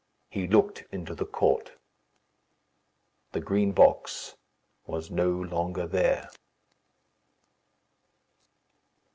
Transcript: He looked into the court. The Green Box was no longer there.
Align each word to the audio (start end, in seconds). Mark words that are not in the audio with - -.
He 0.31 0.47
looked 0.47 0.85
into 0.91 1.13
the 1.13 1.27
court. 1.27 1.73
The 3.33 3.39
Green 3.39 3.71
Box 3.71 4.35
was 4.87 5.11
no 5.11 5.29
longer 5.29 5.85
there. 5.85 6.31